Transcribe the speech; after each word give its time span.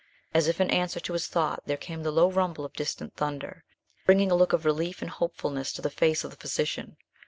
As 0.33 0.47
if 0.47 0.59
in 0.59 0.71
answer 0.71 0.99
to 0.99 1.13
his 1.13 1.27
thought, 1.27 1.61
there 1.67 1.77
came 1.77 2.01
the 2.01 2.09
low 2.09 2.31
rumble 2.31 2.65
of 2.65 2.73
distant 2.73 3.15
thunder, 3.15 3.63
bringing 4.03 4.31
a 4.31 4.35
look 4.35 4.51
of 4.51 4.65
relief 4.65 5.03
and 5.03 5.11
hopefulness 5.11 5.71
to 5.73 5.81
the 5.83 5.91
face 5.91 6.23
of 6.23 6.31
the 6.31 6.37
physician. 6.37 6.97